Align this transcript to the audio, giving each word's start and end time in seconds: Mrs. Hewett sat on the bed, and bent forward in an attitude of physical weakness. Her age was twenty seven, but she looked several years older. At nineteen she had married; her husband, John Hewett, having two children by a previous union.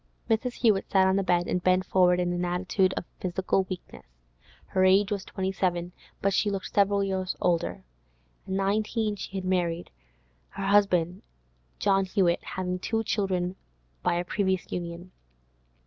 Mrs. 0.31 0.53
Hewett 0.53 0.89
sat 0.89 1.07
on 1.07 1.15
the 1.15 1.21
bed, 1.21 1.47
and 1.47 1.61
bent 1.61 1.85
forward 1.85 2.19
in 2.19 2.33
an 2.33 2.43
attitude 2.43 2.91
of 2.97 3.05
physical 3.19 3.65
weakness. 3.69 4.07
Her 4.65 4.83
age 4.83 5.11
was 5.11 5.23
twenty 5.23 5.51
seven, 5.51 5.91
but 6.23 6.33
she 6.33 6.49
looked 6.49 6.73
several 6.73 7.03
years 7.03 7.35
older. 7.39 7.83
At 8.47 8.53
nineteen 8.53 9.15
she 9.15 9.37
had 9.37 9.45
married; 9.45 9.91
her 10.49 10.65
husband, 10.65 11.21
John 11.77 12.05
Hewett, 12.05 12.43
having 12.43 12.79
two 12.79 13.03
children 13.03 13.57
by 14.01 14.15
a 14.15 14.25
previous 14.25 14.71
union. 14.71 15.11